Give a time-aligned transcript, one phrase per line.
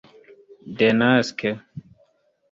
[0.77, 1.51] denaske